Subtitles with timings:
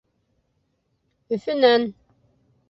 [1.37, 1.87] Өфөнән